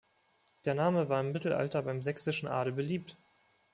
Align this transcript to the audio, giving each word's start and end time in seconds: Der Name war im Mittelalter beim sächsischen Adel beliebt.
Der 0.65 0.73
Name 0.73 1.09
war 1.09 1.21
im 1.21 1.31
Mittelalter 1.31 1.83
beim 1.83 2.01
sächsischen 2.01 2.49
Adel 2.49 2.73
beliebt. 2.73 3.17